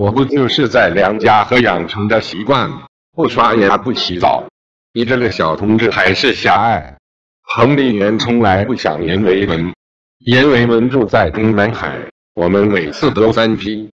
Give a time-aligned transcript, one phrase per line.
[0.00, 2.70] 我不就是在梁家河养成的习惯，
[3.12, 4.48] 不刷牙不洗澡。
[4.94, 6.96] 你这个小同志还是狭隘。
[7.46, 9.74] 彭丽媛从来不想严维文，
[10.20, 11.98] 严维文住在中南海，
[12.32, 13.90] 我们每次都三批。